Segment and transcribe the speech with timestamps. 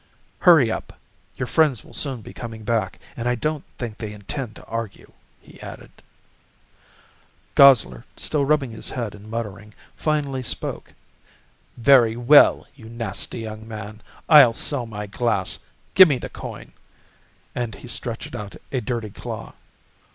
[0.39, 0.99] Hurry up
[1.37, 5.11] your friends will soon be coming back, and I don't think they intend to argue,"
[5.39, 5.91] he added.
[7.53, 10.95] Gosler, still rubbing his head and muttering, finally spoke.
[11.77, 15.59] "Very well, you nasty young man, I'll sell my glass.
[15.93, 16.71] Give me the coin!"
[17.53, 19.53] and he stretched out a dirty claw.